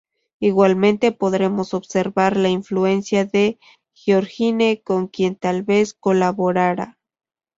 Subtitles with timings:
[0.39, 3.59] Igualmente podremos observar la influencia del
[3.93, 6.97] Giorgione, con quien tal vez colaborara.